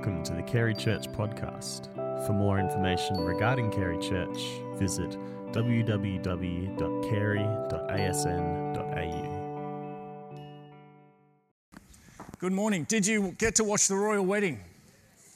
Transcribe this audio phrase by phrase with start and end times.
[0.00, 1.94] Welcome to the Carey Church podcast.
[2.26, 4.38] For more information regarding Carey Church,
[4.76, 5.10] visit
[5.52, 5.98] www.carey.asn.au.
[12.38, 12.84] Good morning.
[12.84, 14.60] Did you get to watch the royal wedding?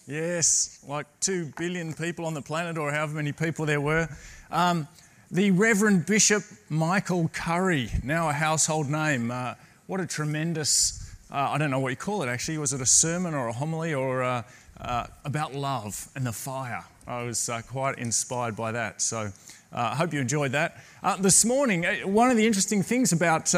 [0.07, 4.09] Yes, like two billion people on the planet, or however many people there were.
[4.51, 4.89] Um,
[5.31, 9.31] the Reverend Bishop Michael Curry, now a household name.
[9.31, 9.57] Uh,
[9.87, 11.04] what a tremendous
[11.35, 12.59] uh, I don't know what you call it actually.
[12.59, 14.43] Was it a sermon or a homily or uh,
[14.81, 16.85] uh, about love and the fire?
[17.09, 19.03] I was uh, quite inspired by that.
[19.03, 19.31] So uh,
[19.73, 20.81] I hope you enjoyed that.
[21.03, 23.53] Uh, this morning, one of the interesting things about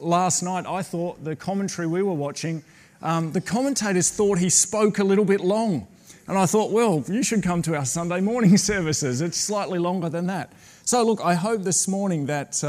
[0.00, 2.64] last night, I thought the commentary we were watching,
[3.02, 5.86] um, the commentators thought he spoke a little bit long.
[6.28, 9.20] And I thought, well, you should come to our Sunday morning services.
[9.20, 10.54] It's slightly longer than that.
[10.86, 12.62] So, look, I hope this morning that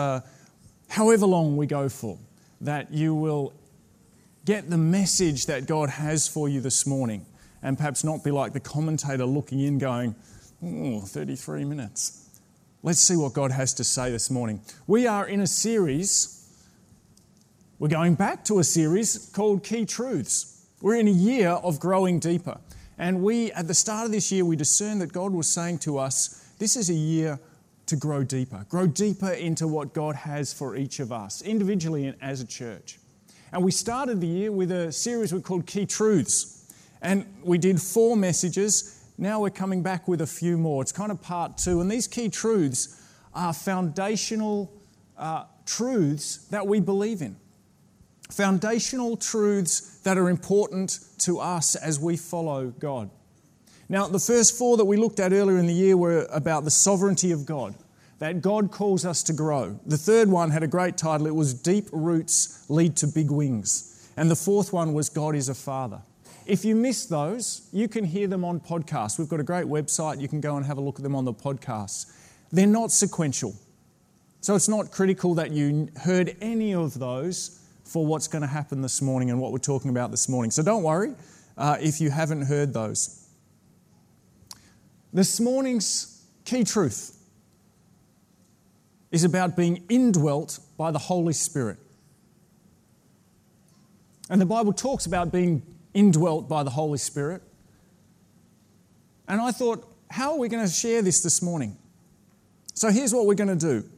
[0.89, 2.17] however long we go for,
[2.61, 3.53] that you will
[4.45, 7.25] get the message that God has for you this morning
[7.61, 10.15] and perhaps not be like the commentator looking in going,
[10.63, 12.29] oh, 33 minutes.
[12.81, 14.61] Let's see what God has to say this morning.
[14.87, 16.35] We are in a series,
[17.77, 20.65] we're going back to a series called Key Truths.
[20.81, 22.59] We're in a year of growing deeper.
[22.97, 25.97] And we, at the start of this year, we discerned that God was saying to
[25.97, 27.39] us, this is a year
[27.85, 32.17] to grow deeper, grow deeper into what God has for each of us, individually and
[32.21, 32.98] as a church.
[33.51, 36.71] And we started the year with a series we called Key Truths.
[37.01, 39.03] And we did four messages.
[39.17, 40.81] Now we're coming back with a few more.
[40.81, 41.81] It's kind of part two.
[41.81, 43.01] And these key truths
[43.33, 44.71] are foundational
[45.17, 47.37] uh, truths that we believe in.
[48.29, 53.09] Foundational truths that are important to us as we follow God.
[53.87, 56.71] Now, the first four that we looked at earlier in the year were about the
[56.71, 57.73] sovereignty of God
[58.19, 59.79] that God calls us to grow.
[59.85, 61.25] The third one had a great title.
[61.25, 64.11] It was Deep Roots Lead to Big Wings.
[64.17, 66.01] And the fourth one was God is a Father.
[66.45, 69.17] If you missed those, you can hear them on podcasts.
[69.17, 70.19] We've got a great website.
[70.19, 72.11] You can go and have a look at them on the podcasts.
[72.51, 73.53] They're not sequential.
[74.41, 78.81] So it's not critical that you heard any of those for what's going to happen
[78.81, 80.51] this morning and what we're talking about this morning.
[80.51, 81.13] So don't worry
[81.57, 83.27] uh, if you haven't heard those.
[85.13, 87.18] This morning's key truth
[89.11, 91.77] is about being indwelt by the Holy Spirit.
[94.29, 97.41] And the Bible talks about being indwelt by the Holy Spirit.
[99.27, 101.77] And I thought, how are we going to share this this morning?
[102.73, 103.89] So here's what we're going to do.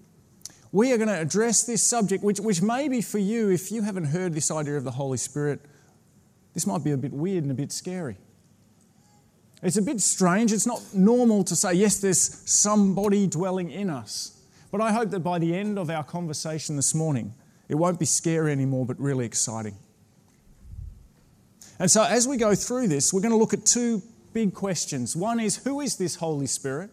[0.71, 3.81] We are going to address this subject, which, which may be for you, if you
[3.81, 5.59] haven't heard this idea of the Holy Spirit,
[6.53, 8.17] this might be a bit weird and a bit scary.
[9.61, 10.51] It's a bit strange.
[10.53, 14.40] It's not normal to say, yes, there's somebody dwelling in us.
[14.71, 17.33] But I hope that by the end of our conversation this morning,
[17.67, 19.75] it won't be scary anymore, but really exciting.
[21.77, 24.01] And so, as we go through this, we're going to look at two
[24.33, 25.15] big questions.
[25.15, 26.89] One is, who is this Holy Spirit?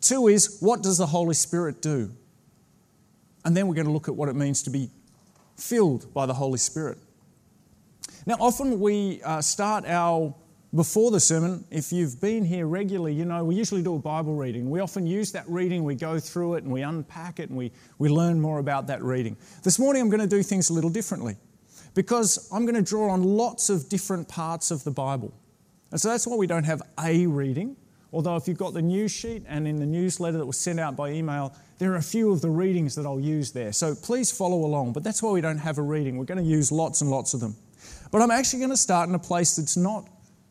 [0.00, 2.10] Two is, what does the Holy Spirit do?
[3.44, 4.90] And then we're going to look at what it means to be
[5.56, 6.98] filled by the Holy Spirit.
[8.26, 10.34] Now, often we uh, start our
[10.74, 14.34] before the sermon, if you've been here regularly, you know we usually do a Bible
[14.34, 14.68] reading.
[14.68, 17.72] We often use that reading, we go through it and we unpack it and we,
[17.98, 19.36] we learn more about that reading.
[19.62, 21.36] This morning I'm going to do things a little differently
[21.94, 25.32] because I'm going to draw on lots of different parts of the Bible.
[25.90, 27.76] And so that's why we don't have a reading.
[28.12, 30.96] Although, if you've got the news sheet and in the newsletter that was sent out
[30.96, 33.72] by email, there are a few of the readings that I'll use there.
[33.72, 34.92] So please follow along.
[34.92, 36.16] But that's why we don't have a reading.
[36.16, 37.54] We're going to use lots and lots of them.
[38.10, 40.08] But I'm actually going to start in a place that's not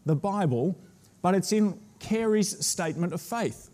[0.07, 0.77] the Bible,
[1.21, 3.69] but it's in Carey's statement of faith.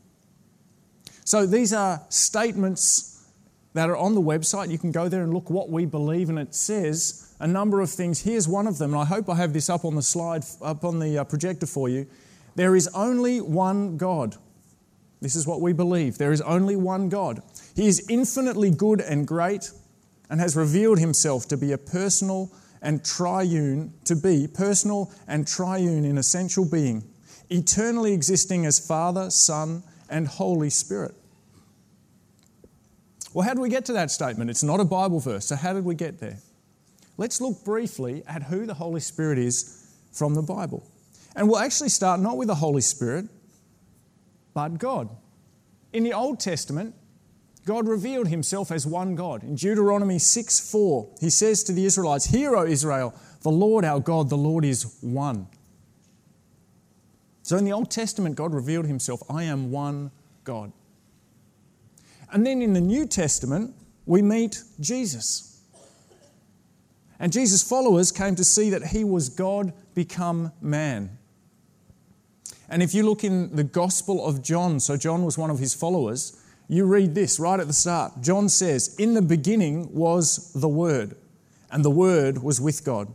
[1.26, 3.28] So these are statements
[3.74, 4.70] that are on the website.
[4.70, 7.90] You can go there and look what we believe, and it says a number of
[7.90, 8.22] things.
[8.22, 10.84] Here's one of them, and I hope I have this up on the slide, up
[10.84, 12.08] on the uh, projector for you.
[12.56, 14.36] There is only one God.
[15.22, 16.18] This is what we believe.
[16.18, 17.42] There is only one God.
[17.76, 19.72] He is infinitely good and great
[20.30, 22.52] and has revealed himself to be a personal
[22.83, 27.03] and triune, to be personal and triune in essential being,
[27.50, 31.15] eternally existing as Father, Son, and Holy Spirit.
[33.33, 34.51] Well, how do we get to that statement?
[34.51, 36.38] It's not a Bible verse, so how did we get there?
[37.18, 40.85] Let's look briefly at who the Holy Spirit is from the Bible.
[41.35, 43.25] And we'll actually start not with the Holy Spirit,
[44.53, 45.09] but God.
[45.94, 46.95] In the Old Testament,
[47.65, 49.44] God revealed himself as one God.
[49.44, 54.00] In Deuteronomy 6 4, he says to the Israelites, Hear, O Israel, the Lord our
[54.00, 55.48] God, the Lord is one.
[57.42, 60.12] So in the Old Testament, God revealed himself, I am one
[60.44, 60.71] God.
[62.31, 63.75] And then in the New Testament,
[64.06, 65.62] we meet Jesus.
[67.19, 71.18] And Jesus' followers came to see that he was God become man.
[72.69, 75.74] And if you look in the Gospel of John, so John was one of his
[75.74, 78.21] followers, you read this right at the start.
[78.21, 81.15] John says, In the beginning was the Word,
[81.71, 83.07] and the Word was with God,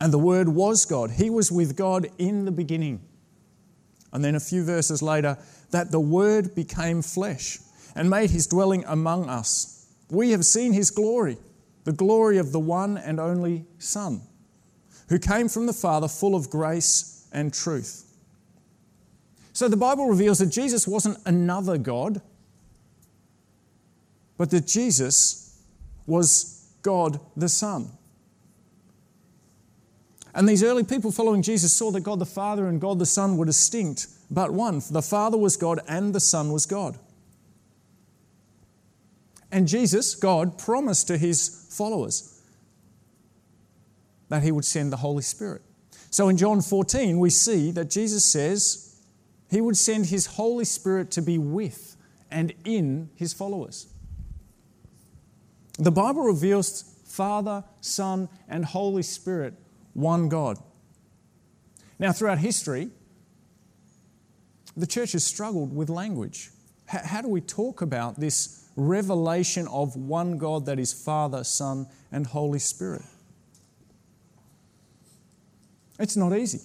[0.00, 1.12] and the Word was God.
[1.12, 3.00] He was with God in the beginning.
[4.12, 5.36] And then a few verses later,
[5.70, 7.58] that the Word became flesh
[7.94, 9.86] and made his dwelling among us.
[10.10, 11.38] We have seen his glory,
[11.84, 14.22] the glory of the one and only Son,
[15.08, 18.04] who came from the Father full of grace and truth.
[19.52, 22.20] So the Bible reveals that Jesus wasn't another God,
[24.36, 25.62] but that Jesus
[26.06, 27.90] was God the Son.
[30.34, 33.36] And these early people following Jesus saw that God the Father and God the Son
[33.36, 34.82] were distinct, but one.
[34.90, 36.98] The Father was God and the Son was God.
[39.52, 42.42] And Jesus, God, promised to his followers
[44.28, 45.62] that he would send the Holy Spirit.
[46.10, 49.00] So in John 14, we see that Jesus says
[49.48, 51.96] he would send his Holy Spirit to be with
[52.32, 53.86] and in his followers.
[55.78, 59.54] The Bible reveals Father, Son, and Holy Spirit,
[59.92, 60.58] one God.
[61.98, 62.90] Now, throughout history,
[64.76, 66.50] the church has struggled with language.
[66.86, 72.26] How do we talk about this revelation of one God that is Father, Son, and
[72.26, 73.02] Holy Spirit.
[75.98, 76.60] It's not easy.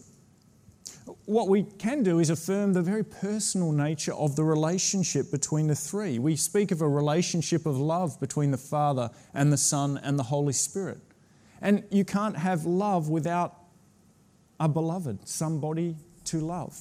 [1.25, 5.75] What we can do is affirm the very personal nature of the relationship between the
[5.75, 6.19] three.
[6.19, 10.23] We speak of a relationship of love between the Father and the Son and the
[10.23, 10.99] Holy Spirit.
[11.61, 13.55] And you can't have love without
[14.59, 15.95] a beloved, somebody
[16.25, 16.79] to love.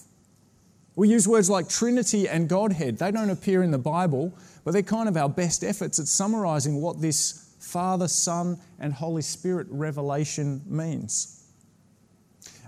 [0.97, 2.99] We use words like Trinity and Godhead.
[2.99, 6.81] They don't appear in the Bible, but they're kind of our best efforts at summarizing
[6.81, 11.38] what this Father, Son, and Holy Spirit revelation means.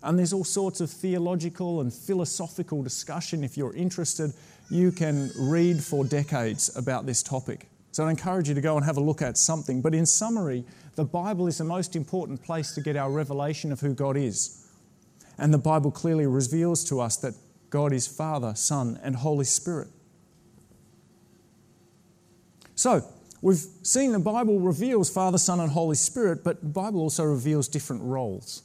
[0.03, 3.45] And there's all sorts of theological and philosophical discussion.
[3.45, 4.33] If you're interested,
[4.71, 7.69] you can read for decades about this topic.
[7.93, 9.83] So I encourage you to go and have a look at something.
[9.83, 10.65] But in summary,
[10.95, 14.69] the Bible is the most important place to get our revelation of who God is.
[15.39, 17.35] And the Bible clearly reveals to us that
[17.69, 19.89] God is Father, Son, and Holy Spirit.
[22.75, 23.05] So,
[23.43, 27.69] we've seen the Bible reveals Father, Son, and Holy Spirit, but the Bible also reveals
[27.69, 28.63] different roles.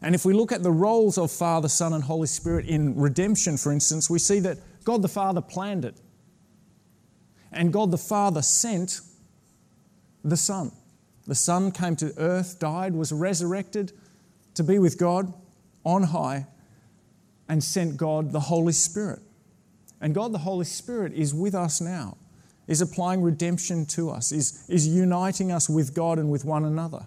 [0.00, 3.56] And if we look at the roles of Father, Son, and Holy Spirit in redemption,
[3.56, 6.00] for instance, we see that God the Father planned it.
[7.50, 9.00] And God the Father sent
[10.24, 10.70] the Son.
[11.26, 13.92] The Son came to earth, died, was resurrected
[14.54, 15.32] to be with God
[15.84, 16.46] on high,
[17.48, 19.20] and sent God the Holy Spirit.
[20.00, 22.16] And God the Holy Spirit is with us now,
[22.66, 27.06] is applying redemption to us, is, is uniting us with God and with one another.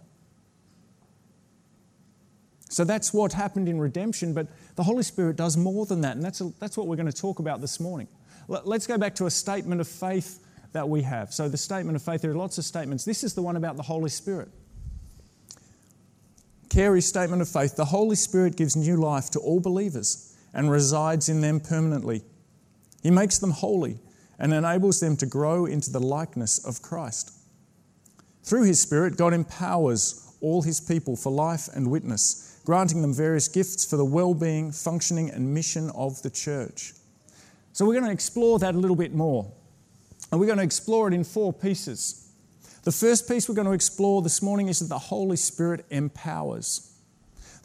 [2.72, 6.24] So that's what happened in redemption, but the Holy Spirit does more than that, and
[6.24, 8.08] that's, a, that's what we're going to talk about this morning.
[8.48, 10.40] Let's go back to a statement of faith
[10.72, 11.34] that we have.
[11.34, 13.04] So, the statement of faith, there are lots of statements.
[13.04, 14.48] This is the one about the Holy Spirit.
[16.70, 21.28] Carey's statement of faith the Holy Spirit gives new life to all believers and resides
[21.28, 22.24] in them permanently.
[23.04, 24.00] He makes them holy
[24.40, 27.34] and enables them to grow into the likeness of Christ.
[28.44, 33.48] Through His Spirit, God empowers all His people for life and witness, granting them various
[33.48, 36.94] gifts for the well being, functioning, and mission of the church.
[37.74, 39.52] So, we're going to explore that a little bit more.
[40.32, 42.30] And we're going to explore it in four pieces.
[42.84, 46.92] The first piece we're going to explore this morning is that the Holy Spirit empowers.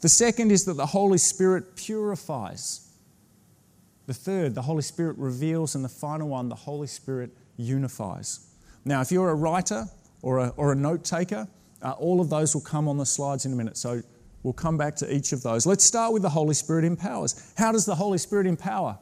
[0.01, 2.87] The second is that the Holy Spirit purifies.
[4.05, 5.75] The third, the Holy Spirit reveals.
[5.75, 8.47] And the final one, the Holy Spirit unifies.
[8.85, 9.85] Now, if you're a writer
[10.21, 11.47] or a, or a note taker,
[11.81, 13.77] uh, all of those will come on the slides in a minute.
[13.77, 14.03] So
[14.47, 15.65] we'll come back to each of those.
[15.65, 17.51] Let's start with the Holy Spirit empowers.
[17.57, 18.97] How does the Holy Spirit empower?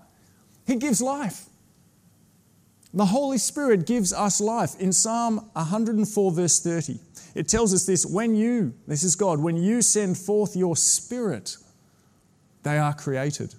[0.65, 1.45] He gives life.
[2.95, 4.73] The Holy Spirit gives us life.
[4.79, 6.97] In Psalm 104, verse 30,
[7.35, 11.57] it tells us this when you, this is God, when you send forth your Spirit,
[12.63, 13.53] they are created.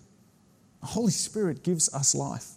[0.81, 2.51] The Holy Spirit gives us life.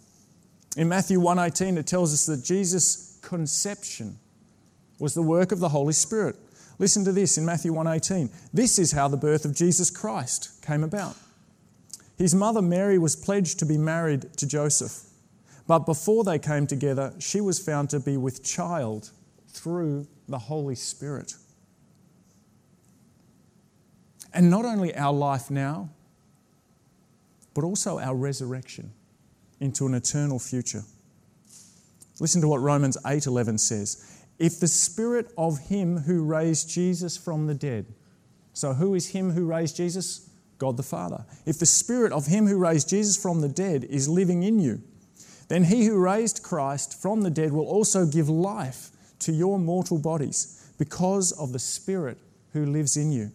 [0.76, 4.18] In Matthew 1:18 it tells us that Jesus' conception
[4.98, 6.34] was the work of the Holy Spirit.
[6.80, 8.30] Listen to this in Matthew 1:18.
[8.54, 11.14] This is how the birth of Jesus Christ came about.
[12.16, 15.04] His mother Mary was pledged to be married to Joseph.
[15.66, 19.10] But before they came together, she was found to be with child
[19.48, 21.34] through the Holy Spirit.
[24.32, 25.90] And not only our life now,
[27.52, 28.92] but also our resurrection
[29.60, 30.84] into an eternal future.
[32.20, 33.98] Listen to what Romans 8:11 says.
[34.40, 37.86] If the spirit of him who raised Jesus from the dead.
[38.52, 40.30] So who is him who raised Jesus?
[40.60, 41.24] God the Father.
[41.44, 44.80] If the Spirit of Him who raised Jesus from the dead is living in you,
[45.48, 49.98] then He who raised Christ from the dead will also give life to your mortal
[49.98, 52.18] bodies because of the Spirit
[52.52, 53.32] who lives in you.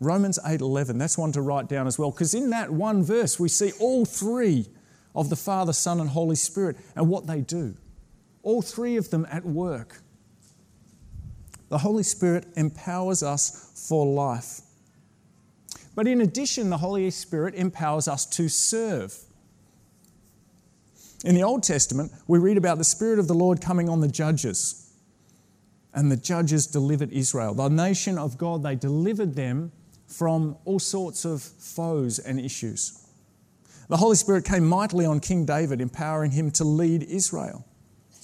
[0.00, 3.48] Romans 8:11 that's one to write down as well because in that one verse we
[3.48, 4.66] see all three
[5.14, 7.74] of the Father, Son and Holy Spirit and what they do.
[8.44, 10.00] All three of them at work.
[11.70, 14.60] The Holy Spirit empowers us for life.
[15.94, 19.16] But in addition, the Holy Spirit empowers us to serve.
[21.24, 24.08] In the Old Testament, we read about the Spirit of the Lord coming on the
[24.08, 24.92] judges.
[25.94, 27.54] And the judges delivered Israel.
[27.54, 29.72] The nation of God, they delivered them
[30.06, 33.06] from all sorts of foes and issues.
[33.88, 37.64] The Holy Spirit came mightily on King David, empowering him to lead Israel.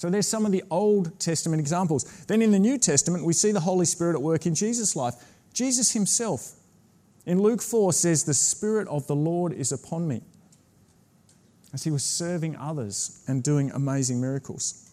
[0.00, 2.04] So there's some of the Old Testament examples.
[2.24, 5.12] Then in the New Testament, we see the Holy Spirit at work in Jesus' life.
[5.52, 6.52] Jesus himself,
[7.26, 10.22] in Luke 4, says, The Spirit of the Lord is upon me,
[11.74, 14.90] as he was serving others and doing amazing miracles.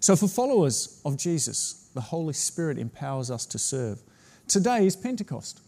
[0.00, 4.00] So, for followers of Jesus, the Holy Spirit empowers us to serve.
[4.48, 5.60] Today is Pentecost.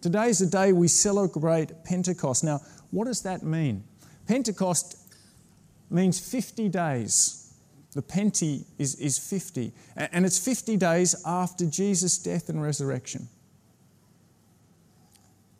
[0.00, 2.44] Today is the day we celebrate Pentecost.
[2.44, 2.60] Now,
[2.92, 3.82] what does that mean?
[4.28, 4.99] Pentecost
[5.90, 7.52] means 50 days.
[7.92, 13.28] The Penti is, is 50, and it's 50 days after Jesus' death and resurrection.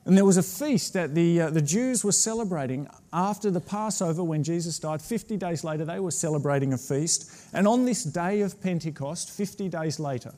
[0.05, 4.25] And there was a feast that the, uh, the Jews were celebrating after the Passover
[4.25, 5.03] when Jesus died.
[5.03, 7.31] 50 days later, they were celebrating a feast.
[7.53, 10.33] And on this day of Pentecost, 50 days later,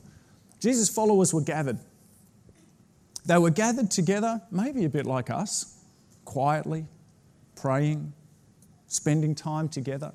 [0.59, 1.79] Jesus' followers were gathered.
[3.25, 5.77] They were gathered together, maybe a bit like us,
[6.25, 6.85] quietly,
[7.55, 8.13] praying,
[8.93, 10.13] spending time together,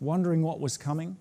[0.00, 1.16] wondering what was coming.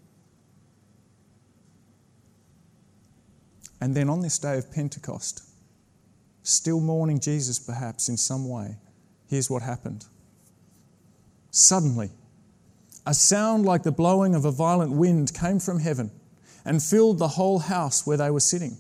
[3.80, 5.44] And then on this day of Pentecost,
[6.42, 8.76] still mourning Jesus perhaps in some way,
[9.30, 10.06] here's what happened.
[11.52, 12.10] Suddenly,
[13.06, 16.10] a sound like the blowing of a violent wind came from heaven
[16.66, 18.78] and filled the whole house where they were sitting.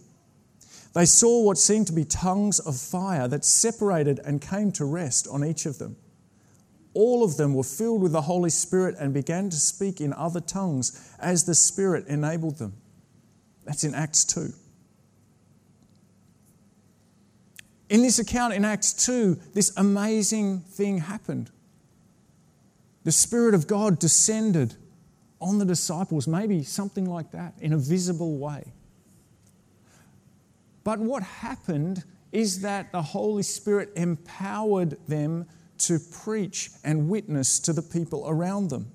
[0.95, 5.27] They saw what seemed to be tongues of fire that separated and came to rest
[5.27, 5.95] on each of them.
[6.97, 10.39] All of them were filled with the Holy Spirit and began to speak in other
[10.41, 12.73] tongues as the Spirit enabled them.
[13.65, 14.51] That's in Acts 2.
[17.89, 21.51] In this account in Acts 2, this amazing thing happened.
[23.03, 24.73] The Spirit of God descended
[25.39, 28.73] on the disciples, maybe something like that, in a visible way.
[30.83, 35.45] But what happened is that the Holy Spirit empowered them
[35.79, 38.91] to preach and witness to the people around them.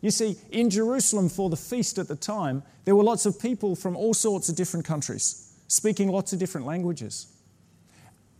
[0.00, 3.74] You see, in Jerusalem for the feast at the time, there were lots of people
[3.74, 7.26] from all sorts of different countries speaking lots of different languages.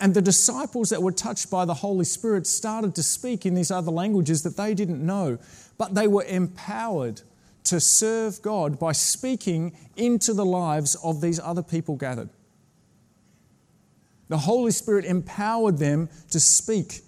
[0.01, 3.71] And the disciples that were touched by the Holy Spirit started to speak in these
[3.71, 5.39] other languages that they didn't know,
[5.79, 7.23] but they were empowered
[7.65, 12.29] to serve God by speaking into the lives of these other people gathered.
[14.29, 17.03] The Holy Spirit empowered them to speak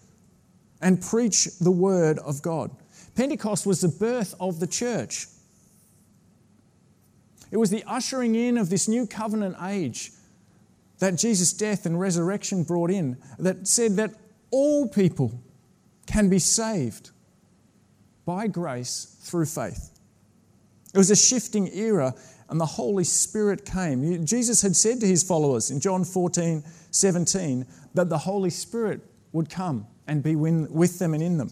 [0.81, 2.71] and preach the Word of God.
[3.15, 5.27] Pentecost was the birth of the church.
[7.51, 10.13] It was the ushering in of this new covenant age
[10.99, 14.15] that Jesus' death and resurrection brought in, that said that
[14.51, 15.41] all people
[16.07, 17.11] can be saved
[18.25, 19.91] by grace through faith.
[20.95, 22.15] It was a shifting era,
[22.49, 24.25] and the Holy Spirit came.
[24.25, 29.01] Jesus had said to his followers in John 14, 17, that the Holy Spirit
[29.33, 31.51] would come and be with them and in them.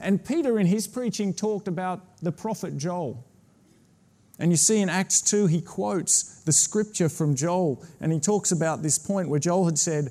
[0.00, 3.24] And Peter, in his preaching, talked about the prophet Joel.
[4.38, 8.52] And you see in Acts 2, he quotes the scripture from Joel, and he talks
[8.52, 10.10] about this point where Joel had said,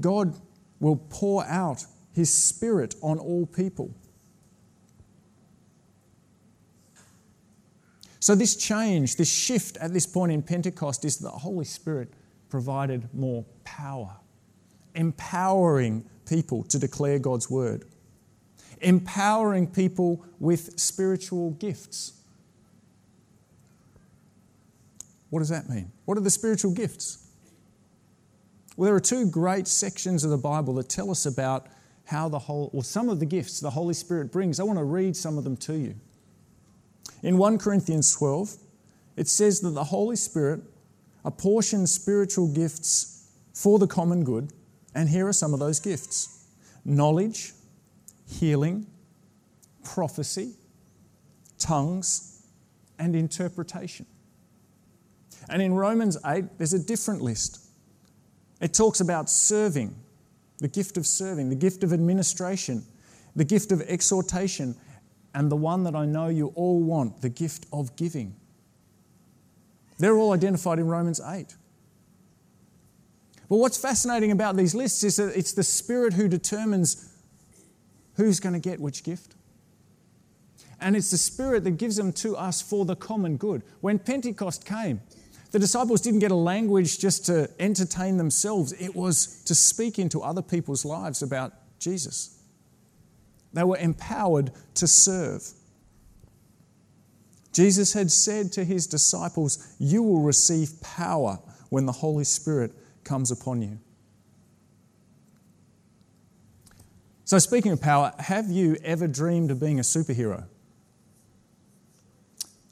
[0.00, 0.34] God
[0.80, 3.94] will pour out his spirit on all people.
[8.20, 12.12] So, this change, this shift at this point in Pentecost is that the Holy Spirit
[12.48, 14.16] provided more power,
[14.94, 17.84] empowering people to declare God's word,
[18.80, 22.12] empowering people with spiritual gifts.
[25.30, 25.90] What does that mean?
[26.04, 27.26] What are the spiritual gifts?
[28.76, 31.66] Well, there are two great sections of the Bible that tell us about
[32.04, 34.60] how the whole, or some of the gifts the Holy Spirit brings.
[34.60, 35.94] I want to read some of them to you.
[37.22, 38.56] In 1 Corinthians 12,
[39.16, 40.62] it says that the Holy Spirit
[41.24, 44.52] apportions spiritual gifts for the common good,
[44.98, 46.44] and here are some of those gifts
[46.84, 47.52] knowledge,
[48.26, 48.84] healing,
[49.84, 50.54] prophecy,
[51.56, 52.42] tongues,
[52.98, 54.06] and interpretation.
[55.48, 57.64] And in Romans 8, there's a different list.
[58.60, 59.94] It talks about serving,
[60.58, 62.84] the gift of serving, the gift of administration,
[63.36, 64.74] the gift of exhortation,
[65.32, 68.34] and the one that I know you all want, the gift of giving.
[69.98, 71.54] They're all identified in Romans 8.
[73.48, 77.14] But what's fascinating about these lists is that it's the Spirit who determines
[78.14, 79.34] who's going to get which gift.
[80.80, 83.62] And it's the Spirit that gives them to us for the common good.
[83.80, 85.00] When Pentecost came,
[85.50, 90.20] the disciples didn't get a language just to entertain themselves, it was to speak into
[90.20, 92.38] other people's lives about Jesus.
[93.54, 95.42] They were empowered to serve.
[97.52, 101.38] Jesus had said to his disciples, You will receive power
[101.70, 102.72] when the Holy Spirit
[103.08, 103.78] comes upon you.
[107.24, 110.44] So, speaking of power, have you ever dreamed of being a superhero?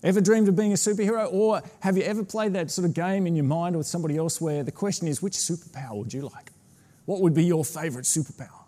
[0.03, 1.33] Ever dreamed of being a superhero?
[1.33, 4.41] Or have you ever played that sort of game in your mind with somebody else
[4.41, 6.53] where the question is, which superpower would you like?
[7.07, 8.65] What would be your favourite superpower?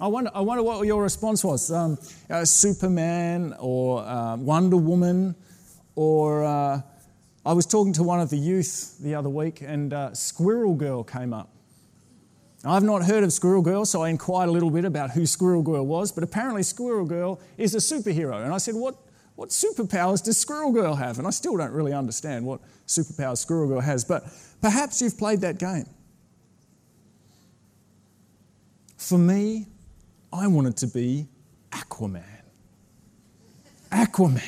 [0.00, 1.70] I wonder, I wonder what your response was.
[1.70, 1.98] Um,
[2.30, 5.34] uh, Superman or uh, Wonder Woman,
[5.96, 6.80] or uh,
[7.48, 11.02] I was talking to one of the youth the other week and uh, Squirrel Girl
[11.02, 11.48] came up.
[12.62, 15.62] I've not heard of Squirrel Girl, so I inquired a little bit about who Squirrel
[15.62, 18.44] Girl was, but apparently Squirrel Girl is a superhero.
[18.44, 18.96] And I said, What,
[19.34, 21.16] what superpowers does Squirrel Girl have?
[21.16, 24.24] And I still don't really understand what superpowers Squirrel Girl has, but
[24.60, 25.86] perhaps you've played that game.
[28.98, 29.68] For me,
[30.30, 31.26] I wanted to be
[31.72, 32.42] Aquaman.
[33.90, 34.42] Aquaman.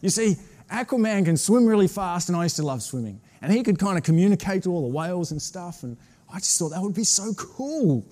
[0.00, 0.36] You see,
[0.70, 3.20] Aquaman can swim really fast, and I used to love swimming.
[3.40, 5.96] And he could kind of communicate to all the whales and stuff, and
[6.32, 8.04] I just thought that would be so cool.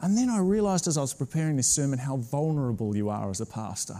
[0.00, 3.40] And then I realized as I was preparing this sermon how vulnerable you are as
[3.40, 3.96] a pastor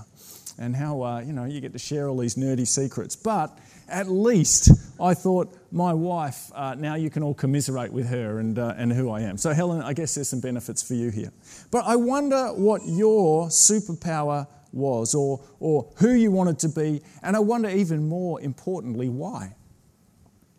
[0.59, 3.17] and how, uh, you know, you get to share all these nerdy secrets.
[3.17, 3.57] But
[3.88, 8.59] at least I thought, my wife, uh, now you can all commiserate with her and,
[8.59, 9.37] uh, and who I am.
[9.37, 11.32] So, Helen, I guess there's some benefits for you here.
[11.71, 17.34] But I wonder what your superpower was or, or who you wanted to be, and
[17.34, 19.54] I wonder even more importantly, why.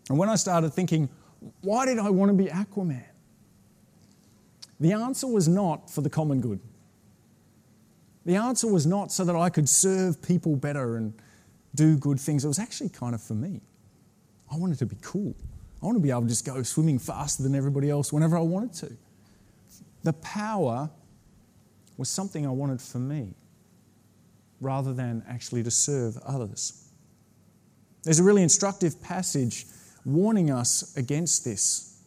[0.09, 1.09] And when I started thinking,
[1.61, 3.03] why did I want to be Aquaman?
[4.79, 6.59] The answer was not for the common good.
[8.25, 11.13] The answer was not so that I could serve people better and
[11.75, 12.43] do good things.
[12.43, 13.61] It was actually kind of for me.
[14.51, 15.35] I wanted to be cool.
[15.81, 18.41] I want to be able to just go swimming faster than everybody else whenever I
[18.41, 18.97] wanted to.
[20.03, 20.89] The power
[21.97, 23.33] was something I wanted for me
[24.61, 26.89] rather than actually to serve others.
[28.03, 29.65] There's a really instructive passage
[30.05, 32.01] warning us against this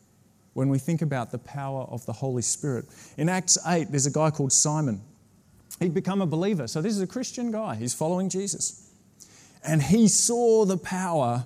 [0.55, 2.87] when we think about the power of the Holy Spirit.
[3.17, 5.03] In Acts 8, there's a guy called Simon.
[5.79, 6.67] He'd become a believer.
[6.67, 7.77] So, this is a Christian guy.
[7.77, 8.91] He's following Jesus.
[9.65, 11.45] And he saw the power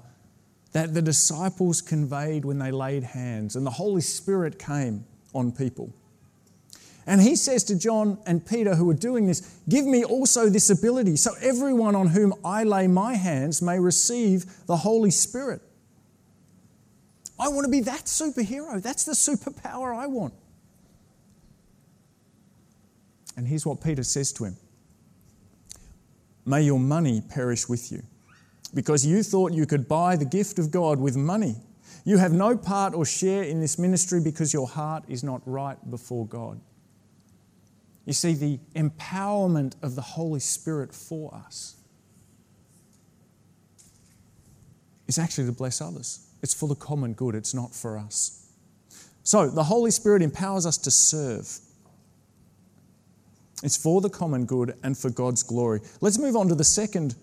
[0.72, 5.92] that the disciples conveyed when they laid hands, and the Holy Spirit came on people.
[7.06, 10.70] And he says to John and Peter, who are doing this, Give me also this
[10.70, 15.60] ability, so everyone on whom I lay my hands may receive the Holy Spirit.
[17.38, 18.80] I want to be that superhero.
[18.82, 20.34] That's the superpower I want.
[23.36, 24.56] And here's what Peter says to him
[26.46, 28.02] May your money perish with you,
[28.72, 31.56] because you thought you could buy the gift of God with money.
[32.06, 35.78] You have no part or share in this ministry because your heart is not right
[35.90, 36.60] before God.
[38.06, 41.76] You see, the empowerment of the Holy Spirit for us
[45.06, 46.26] is actually to bless others.
[46.42, 48.50] It's for the common good, it's not for us.
[49.22, 51.58] So, the Holy Spirit empowers us to serve.
[53.62, 55.80] It's for the common good and for God's glory.
[56.02, 57.14] Let's move on to the second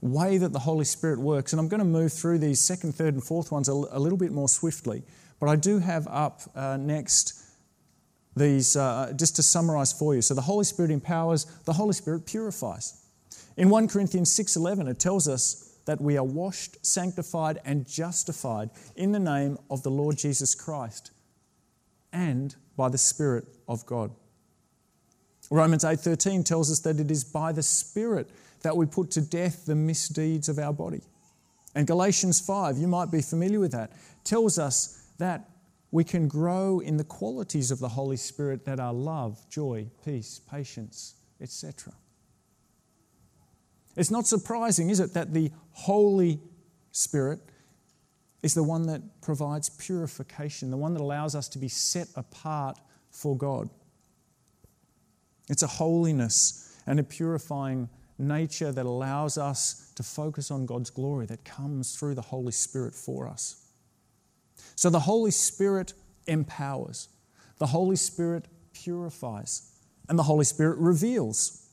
[0.00, 1.52] way that the Holy Spirit works.
[1.52, 4.32] And I'm going to move through these second, third, and fourth ones a, little bit
[4.32, 5.02] more swiftly.
[5.38, 7.42] But I do have up uh, next
[8.36, 10.22] these uh, just to summarize for you.
[10.22, 13.02] So the Holy Spirit empowers, the Holy Spirit purifies.
[13.56, 19.12] In 1 Corinthians 6:11 it tells us that we are washed, sanctified and justified in
[19.12, 21.12] the name of the Lord Jesus Christ
[22.12, 24.10] and by the Spirit of God.
[25.50, 28.28] Romans 8:13 tells us that it is by the Spirit
[28.62, 31.00] that we put to death the misdeeds of our body.
[31.74, 33.92] And Galatians 5, you might be familiar with that,
[34.24, 35.48] tells us that
[35.90, 40.40] we can grow in the qualities of the Holy Spirit that are love, joy, peace,
[40.50, 41.92] patience, etc.
[43.96, 46.40] It's not surprising, is it, that the Holy
[46.92, 47.40] Spirit
[48.42, 52.78] is the one that provides purification, the one that allows us to be set apart
[53.10, 53.70] for God.
[55.48, 61.26] It's a holiness and a purifying nature that allows us to focus on God's glory
[61.26, 63.65] that comes through the Holy Spirit for us.
[64.76, 65.94] So the Holy Spirit
[66.26, 67.08] empowers,
[67.58, 69.72] the Holy Spirit purifies,
[70.08, 71.66] and the Holy Spirit reveals.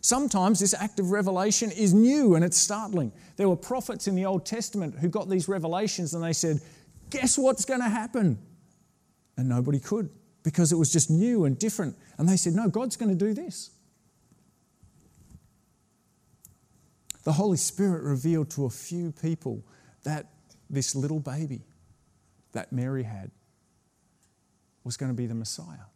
[0.00, 3.12] Sometimes this act of revelation is new and it's startling.
[3.36, 6.60] There were prophets in the Old Testament who got these revelations and they said,
[7.10, 8.38] Guess what's going to happen?
[9.36, 10.10] And nobody could
[10.42, 11.96] because it was just new and different.
[12.16, 13.70] And they said, No, God's going to do this.
[17.24, 19.62] The Holy Spirit revealed to a few people
[20.04, 20.26] that
[20.70, 21.62] this little baby
[22.52, 23.30] that Mary had
[24.84, 25.86] was going to be the Messiah.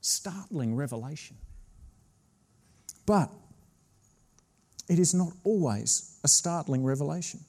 [0.00, 1.36] Startling revelation.
[3.06, 3.30] But
[4.88, 7.40] it is not always a startling revelation.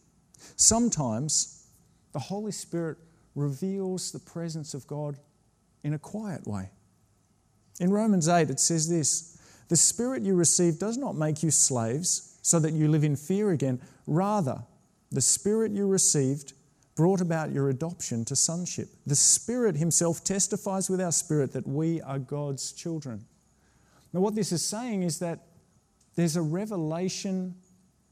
[0.56, 1.68] Sometimes
[2.12, 2.98] the Holy Spirit
[3.36, 5.18] reveals the presence of God
[5.84, 6.70] in a quiet way.
[7.80, 12.38] In Romans 8, it says this The Spirit you receive does not make you slaves
[12.42, 13.82] so that you live in fear again.
[14.06, 14.64] Rather,
[15.12, 16.54] the Spirit you received
[16.96, 18.90] brought about your adoption to sonship.
[19.06, 23.26] The Spirit Himself testifies with our spirit that we are God's children.
[24.12, 25.40] Now, what this is saying is that
[26.16, 27.56] there's a revelation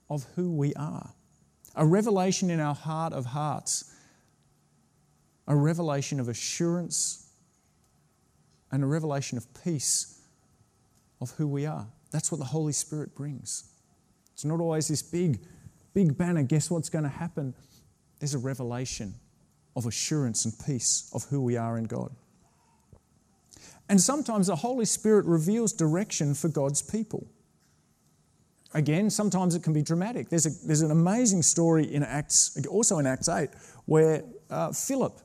[0.10, 1.12] of who we are,
[1.76, 3.94] a revelation in our heart of hearts,
[5.48, 7.30] a revelation of assurance,
[8.72, 10.22] and a revelation of peace
[11.20, 11.88] of who we are.
[12.12, 13.72] That's what the Holy Spirit brings.
[14.34, 15.40] It's not always this big,
[15.94, 17.54] big banner, guess what's going to happen?
[18.22, 19.16] There's a revelation
[19.76, 22.12] of assurance and peace of who we are in God.
[23.90, 27.26] And sometimes the Holy Spirit reveals direction for God's people.
[28.76, 30.30] Again, sometimes it can be dramatic.
[30.30, 33.50] There's, a, there's an amazing story in Acts, also in Acts 8,
[33.86, 35.20] where uh, Philip,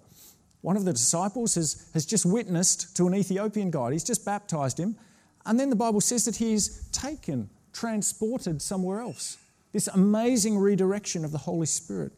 [0.62, 3.92] one of the disciples, has, has just witnessed to an Ethiopian guy.
[3.92, 4.96] He's just baptized him.
[5.44, 9.36] And then the Bible says that he is taken, transported somewhere else.
[9.74, 12.12] This amazing redirection of the Holy Spirit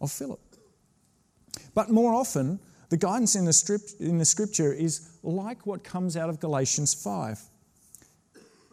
[0.00, 0.40] of Philip.
[1.74, 2.58] But more often,
[2.88, 6.94] the guidance in the, script, in the scripture is like what comes out of Galatians
[6.94, 7.40] 5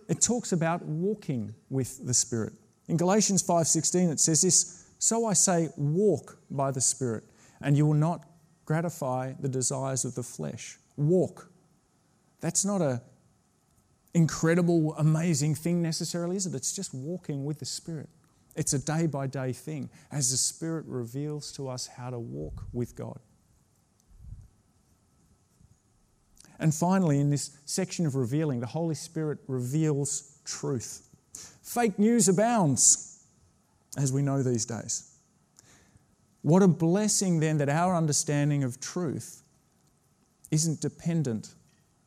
[0.07, 2.53] it talks about walking with the Spirit.
[2.87, 7.23] In Galatians 5:16 it says this, "So I say, walk by the Spirit,
[7.61, 8.27] and you will not
[8.65, 11.51] gratify the desires of the flesh." Walk.
[12.39, 13.01] That's not a
[14.13, 16.55] incredible, amazing thing necessarily, is it?
[16.55, 18.09] It's just walking with the Spirit.
[18.55, 22.63] It's a day by day thing as the Spirit reveals to us how to walk
[22.71, 23.19] with God.
[26.59, 31.09] And finally, in this section of revealing, the Holy Spirit reveals truth.
[31.61, 33.25] Fake news abounds,
[33.97, 35.11] as we know these days.
[36.43, 39.43] What a blessing then that our understanding of truth
[40.51, 41.55] isn't dependent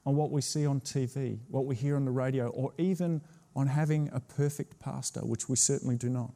[0.07, 3.21] on what we see on TV, what we hear on the radio, or even
[3.55, 6.33] on having a perfect pastor, which we certainly do not.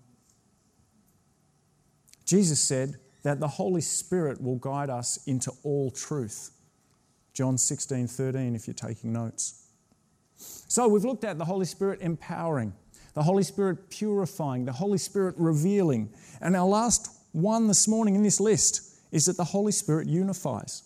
[2.25, 6.51] Jesus said that the Holy Spirit will guide us into all truth.
[7.35, 9.67] John 16, 13, if you're taking notes.
[10.37, 12.75] So we've looked at the Holy Spirit empowering,
[13.15, 16.13] the Holy Spirit purifying, the Holy Spirit revealing.
[16.41, 20.83] And our last one this morning in this list is that the Holy Spirit unifies.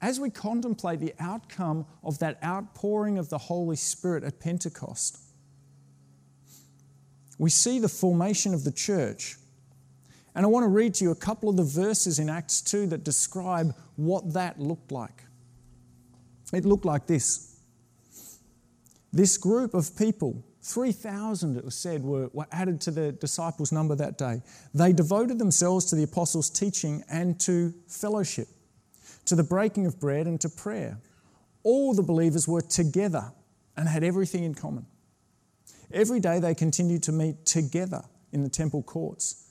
[0.00, 5.18] As we contemplate the outcome of that outpouring of the Holy Spirit at Pentecost,
[7.42, 9.36] we see the formation of the church
[10.36, 12.86] and I want to read to you a couple of the verses in Acts 2
[12.86, 15.24] that describe what that looked like.
[16.52, 17.58] It looked like this.
[19.12, 23.96] This group of people, 3,000 it was said, were, were added to the disciples' number
[23.96, 24.40] that day.
[24.72, 28.46] They devoted themselves to the apostles' teaching and to fellowship,
[29.24, 30.96] to the breaking of bread and to prayer.
[31.64, 33.32] All the believers were together
[33.76, 34.86] and had everything in common.
[35.92, 38.02] Every day they continued to meet together
[38.32, 39.42] in the temple courts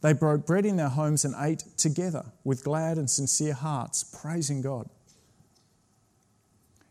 [0.00, 4.62] they broke bread in their homes and ate together with glad and sincere hearts, praising
[4.62, 4.88] God.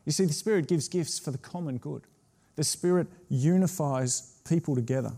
[0.06, 2.04] You see, the Spirit gives gifts for the common good.
[2.56, 5.14] The Spirit unifies people together,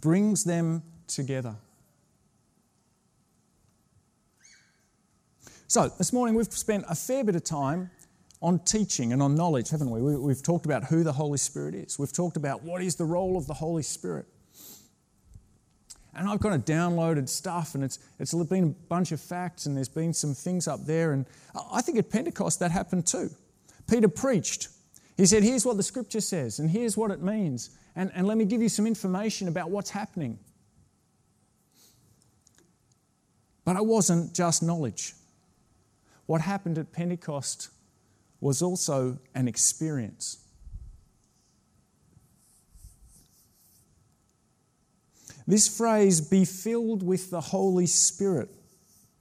[0.00, 1.56] brings them together.
[5.66, 7.90] So, this morning we've spent a fair bit of time
[8.44, 10.02] on teaching and on knowledge, haven't we?
[10.02, 11.98] We've talked about who the Holy Spirit is.
[11.98, 14.26] We've talked about what is the role of the Holy Spirit.
[16.14, 19.74] And I've kind of downloaded stuff, and it's, it's been a bunch of facts, and
[19.74, 21.12] there's been some things up there.
[21.12, 21.24] And
[21.72, 23.30] I think at Pentecost that happened too.
[23.88, 24.68] Peter preached.
[25.16, 27.70] He said, Here's what the scripture says, and here's what it means.
[27.96, 30.38] And, and let me give you some information about what's happening.
[33.64, 35.14] But it wasn't just knowledge.
[36.26, 37.70] What happened at Pentecost
[38.40, 40.38] was also an experience.
[45.46, 48.48] This phrase, be filled with the Holy Spirit,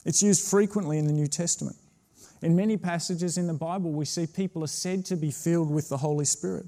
[0.06, 1.78] it's used frequently in the New Testament.
[2.42, 5.88] In many passages in the Bible, we see people are said to be filled with
[5.88, 6.66] the Holy Spirit.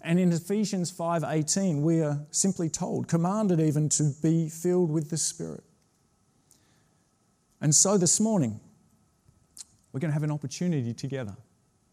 [0.00, 5.18] And in Ephesians 5:18, we are simply told, commanded even to be filled with the
[5.18, 5.64] Spirit.
[7.60, 8.60] And so this morning,
[9.96, 11.34] we're going to have an opportunity together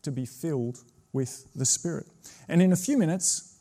[0.02, 0.78] to be filled
[1.14, 2.06] with the Spirit.
[2.50, 3.56] And in a few minutes,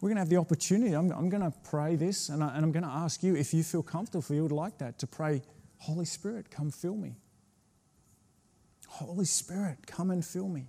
[0.00, 0.94] we're going to have the opportunity.
[0.94, 3.62] I'm, I'm going to pray this, and, I, am going to ask you if you
[3.62, 5.42] feel comfortable, if you would like that, to pray,
[5.80, 7.16] Holy Spirit, come fill me.
[8.86, 10.68] Holy Spirit, come and fill me.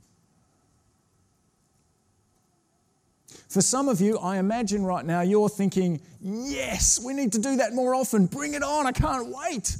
[3.48, 7.56] For some of you, I imagine right now you're thinking, yes, we need to do
[7.56, 8.26] that more often.
[8.26, 8.86] Bring it on.
[8.88, 9.78] I can't wait.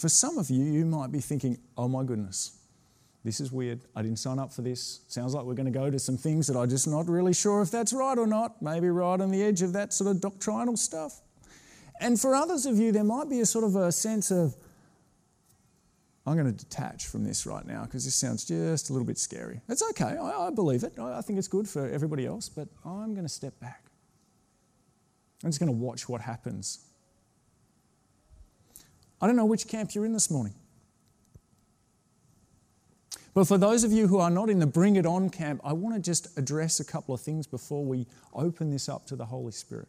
[0.00, 2.56] For some of you, you might be thinking, oh my goodness,
[3.22, 3.80] this is weird.
[3.94, 5.00] I didn't sign up for this.
[5.08, 7.60] Sounds like we're going to go to some things that I'm just not really sure
[7.60, 8.62] if that's right or not.
[8.62, 11.20] Maybe right on the edge of that sort of doctrinal stuff.
[12.00, 14.56] And for others of you, there might be a sort of a sense of,
[16.26, 19.18] I'm going to detach from this right now because this sounds just a little bit
[19.18, 19.60] scary.
[19.68, 20.16] It's okay.
[20.16, 20.94] I, I believe it.
[20.98, 23.84] I, I think it's good for everybody else, but I'm going to step back.
[25.44, 26.86] I'm just going to watch what happens.
[29.20, 30.54] I don't know which camp you're in this morning.
[33.32, 35.72] But for those of you who are not in the Bring It On camp, I
[35.72, 39.24] want to just address a couple of things before we open this up to the
[39.24, 39.88] Holy Spirit.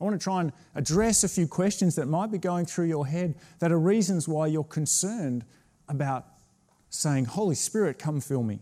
[0.00, 3.06] I want to try and address a few questions that might be going through your
[3.06, 5.44] head that are reasons why you're concerned
[5.88, 6.26] about
[6.90, 8.60] saying, Holy Spirit, come fill me.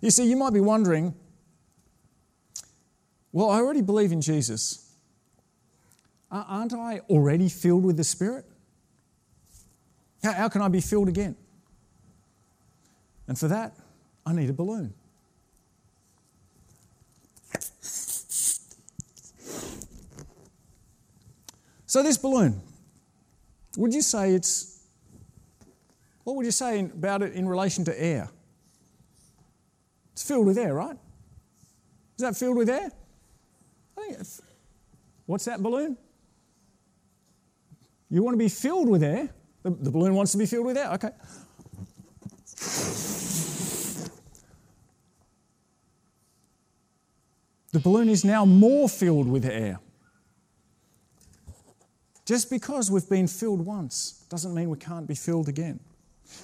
[0.00, 1.14] You see, you might be wondering,
[3.32, 4.85] well, I already believe in Jesus.
[6.30, 8.44] Aren't I already filled with the Spirit?
[10.22, 11.36] How, can I be filled again?
[13.28, 13.76] And for that,
[14.24, 14.92] I need a balloon.
[21.88, 22.60] So, this balloon,
[23.76, 24.84] would you say it's,
[26.24, 28.28] what would you say about it in relation to air?
[30.12, 30.98] It's filled with air, right?
[32.16, 32.90] Is that filled with air?
[33.96, 34.42] I think it's,
[35.26, 35.96] what's that balloon?
[38.10, 39.28] You want to be filled with air.
[39.62, 40.92] The, the balloon wants to be filled with air.
[40.92, 41.10] Okay.
[47.72, 49.80] The balloon is now more filled with air.
[52.24, 55.80] Just because we've been filled once doesn't mean we can't be filled again.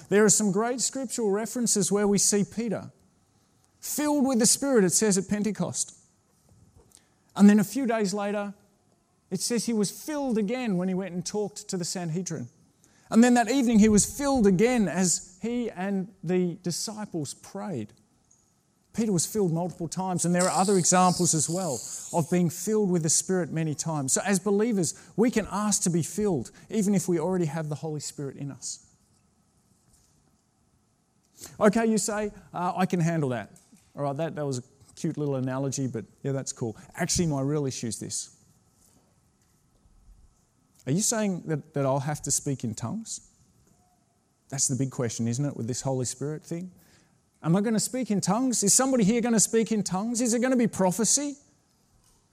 [0.09, 2.91] There are some great scriptural references where we see Peter
[3.81, 5.97] filled with the Spirit, it says at Pentecost.
[7.35, 8.53] And then a few days later,
[9.33, 12.49] it says he was filled again when he went and talked to the Sanhedrin.
[13.09, 17.93] And then that evening, he was filled again as he and the disciples prayed.
[18.93, 21.81] Peter was filled multiple times, and there are other examples as well
[22.13, 24.13] of being filled with the Spirit many times.
[24.13, 27.75] So, as believers, we can ask to be filled, even if we already have the
[27.75, 28.85] Holy Spirit in us.
[31.59, 33.49] Okay, you say, uh, I can handle that.
[33.95, 34.63] All right, that, that was a
[34.95, 36.77] cute little analogy, but yeah, that's cool.
[36.95, 38.29] Actually, my real issue is this
[40.85, 43.21] Are you saying that, that I'll have to speak in tongues?
[44.49, 46.71] That's the big question, isn't it, with this Holy Spirit thing?
[47.41, 48.63] Am I going to speak in tongues?
[48.63, 50.21] Is somebody here going to speak in tongues?
[50.21, 51.35] Is it going to be prophecy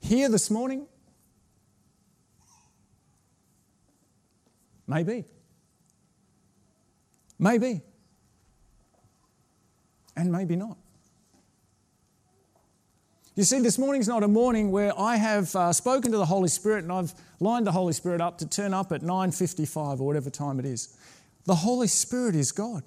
[0.01, 0.87] here this morning?
[4.87, 5.25] Maybe.
[7.39, 7.81] Maybe.
[10.17, 10.77] And maybe not.
[13.41, 16.51] You see, this morning's not a morning where I have uh, spoken to the Holy
[16.51, 20.29] Spirit and I've lined the Holy Spirit up to turn up at 9:55 or whatever
[20.29, 20.95] time it is.
[21.47, 22.83] The Holy Spirit is God.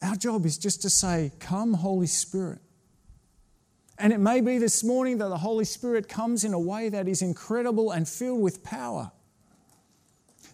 [0.00, 2.60] Our job is just to say, Come, Holy Spirit.
[3.98, 7.06] And it may be this morning that the Holy Spirit comes in a way that
[7.08, 9.12] is incredible and filled with power,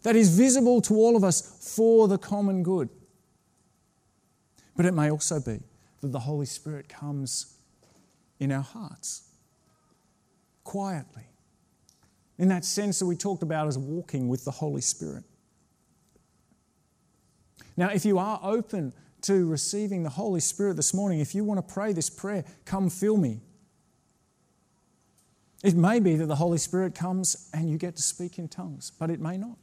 [0.03, 2.89] that is visible to all of us for the common good.
[4.77, 5.61] But it may also be
[6.01, 7.53] that the Holy Spirit comes
[8.39, 9.29] in our hearts,
[10.65, 11.25] quietly,
[12.39, 15.25] in that sense that we talked about as walking with the Holy Spirit.
[17.77, 21.67] Now, if you are open to receiving the Holy Spirit this morning, if you want
[21.67, 23.41] to pray this prayer, come fill me.
[25.65, 28.93] It may be that the Holy Spirit comes and you get to speak in tongues,
[28.99, 29.57] but it may not.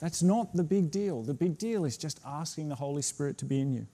[0.00, 1.22] That's not the big deal.
[1.22, 3.86] The big deal is just asking the Holy Spirit to be in you.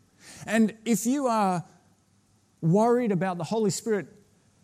[0.47, 1.65] And if you are
[2.63, 4.07] worried about the Holy Spirit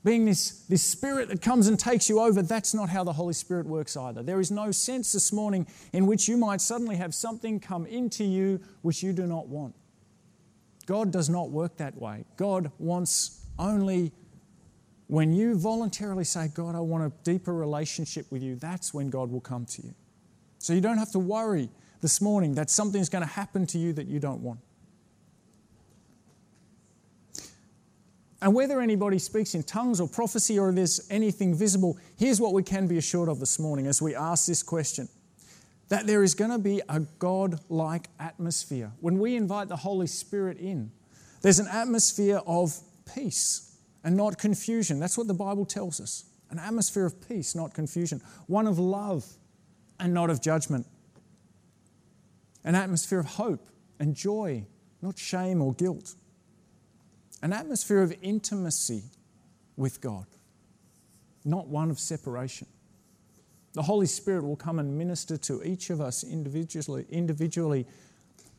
[0.04, 3.34] being this, this spirit that comes and takes you over, that's not how the Holy
[3.34, 4.22] Spirit works either.
[4.22, 8.24] There is no sense this morning in which you might suddenly have something come into
[8.24, 9.74] you which you do not want.
[10.86, 12.24] God does not work that way.
[12.36, 14.12] God wants Only
[15.08, 19.30] when you voluntarily say, God, I want a deeper relationship with you, that's when God
[19.30, 19.94] will come to you.
[20.58, 23.92] So you don't have to worry this morning that something's going to happen to you
[23.94, 24.60] that you don't want.
[28.40, 32.62] And whether anybody speaks in tongues or prophecy or there's anything visible, here's what we
[32.62, 35.08] can be assured of this morning as we ask this question.
[35.88, 38.92] That there is going to be a God like atmosphere.
[39.00, 40.92] When we invite the Holy Spirit in,
[41.42, 42.78] there's an atmosphere of
[43.12, 45.00] peace and not confusion.
[45.00, 46.24] That's what the Bible tells us.
[46.50, 49.26] An atmosphere of peace, not confusion, one of love
[49.98, 50.86] and not of judgment,
[52.64, 53.66] an atmosphere of hope
[53.98, 54.64] and joy,
[55.02, 56.14] not shame or guilt
[57.42, 59.02] an atmosphere of intimacy
[59.76, 60.26] with God,
[61.44, 62.66] not one of separation.
[63.74, 67.86] The Holy Spirit will come and minister to each of us individually, individually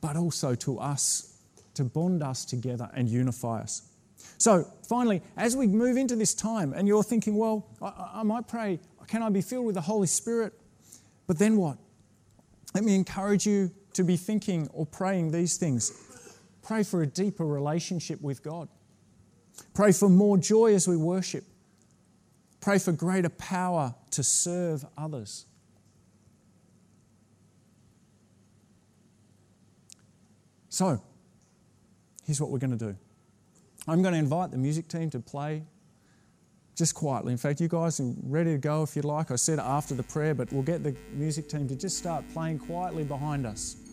[0.02, 1.38] but also to us
[1.74, 3.84] to bond us together and unify us.
[4.38, 8.48] So, finally, as we move into this time, and you're thinking, well, I, I might
[8.48, 10.54] pray, can I be filled with the Holy Spirit?
[11.26, 11.78] But then what?
[12.74, 15.92] Let me encourage you to be thinking or praying these things.
[16.70, 18.70] Pray for a deeper relationship with God.
[19.74, 21.44] Pray for more joy as we worship.
[22.62, 25.48] Pray for greater power to serve others.
[30.70, 31.02] So,
[32.28, 32.96] here's what we're going to do
[33.88, 35.64] I'm going to invite the music team to play
[36.76, 37.32] just quietly.
[37.32, 39.32] In fact, you guys are ready to go if you'd like.
[39.32, 42.60] I said after the prayer, but we'll get the music team to just start playing
[42.60, 43.89] quietly behind us.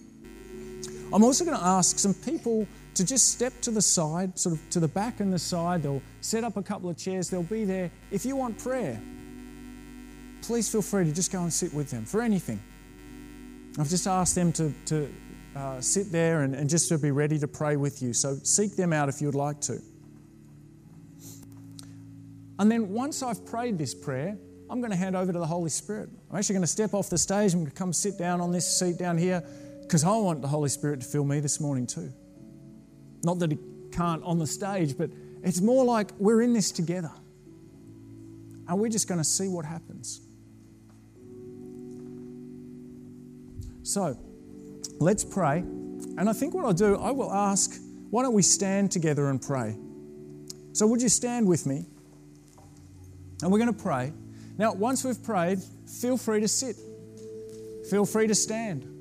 [1.13, 4.71] I'm also going to ask some people to just step to the side, sort of
[4.71, 5.83] to the back and the side.
[5.83, 7.91] They'll set up a couple of chairs, they'll be there.
[8.11, 9.01] If you want prayer,
[10.43, 12.61] please feel free to just go and sit with them for anything.
[13.79, 15.13] I've just asked them to, to
[15.55, 18.13] uh, sit there and, and just to be ready to pray with you.
[18.13, 19.79] So seek them out if you would like to.
[22.59, 24.37] And then once I've prayed this prayer,
[24.71, 26.09] I'm going to hand over to the Holy Spirit.
[26.31, 27.53] I'm actually going to step off the stage.
[27.53, 29.43] To come sit down on this seat down here
[29.87, 32.13] because I want the Holy Spirit to fill me this morning too.
[33.23, 33.59] Not that He
[33.93, 35.11] can't on the stage, but
[35.45, 37.13] it's more like we're in this together.
[38.69, 40.21] And we're just going to see what happens.
[43.85, 44.19] So,
[44.99, 45.59] let's pray.
[45.59, 49.41] And I think what I'll do, I will ask, why don't we stand together and
[49.41, 49.77] pray?
[50.73, 51.87] So, would you stand with me?
[53.41, 54.13] And we're going to pray.
[54.59, 55.61] Now, once we've prayed,
[56.01, 56.77] feel free to sit,
[57.89, 58.96] feel free to stand.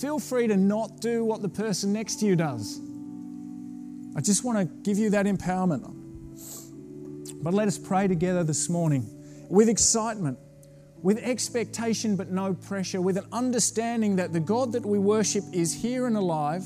[0.00, 2.80] Feel free to not do what the person next to you does.
[4.16, 5.82] I just want to give you that empowerment.
[7.42, 9.06] But let us pray together this morning
[9.48, 10.38] with excitement,
[11.02, 15.74] with expectation but no pressure, with an understanding that the God that we worship is
[15.74, 16.64] here and alive,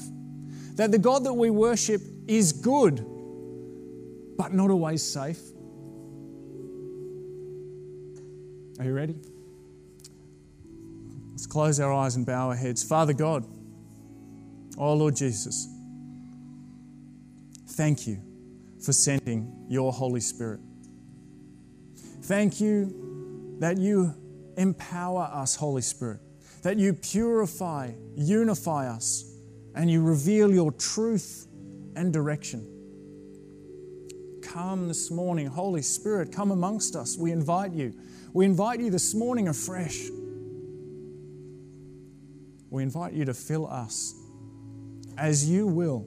[0.76, 3.04] that the God that we worship is good
[4.36, 5.40] but not always safe.
[8.78, 9.16] Are you ready?
[11.36, 12.82] Let's close our eyes and bow our heads.
[12.82, 13.44] Father God,
[14.78, 15.68] oh Lord Jesus,
[17.72, 18.22] thank you
[18.82, 20.60] for sending your Holy Spirit.
[22.22, 24.14] Thank you that you
[24.56, 26.20] empower us, Holy Spirit,
[26.62, 29.30] that you purify, unify us,
[29.74, 31.48] and you reveal your truth
[31.96, 32.66] and direction.
[34.42, 37.18] Come this morning, Holy Spirit, come amongst us.
[37.18, 37.92] We invite you.
[38.32, 40.08] We invite you this morning afresh
[42.70, 44.14] we invite you to fill us
[45.16, 46.06] as you will.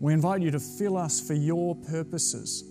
[0.00, 2.62] We invite you to fill us for your purposes.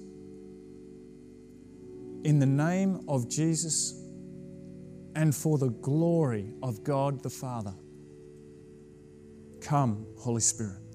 [2.24, 3.94] In the name of Jesus
[5.16, 7.74] and for the glory of God the Father.
[9.62, 10.87] Come, Holy Spirit.